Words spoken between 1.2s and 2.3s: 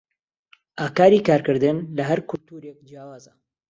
کارکردن لە هەر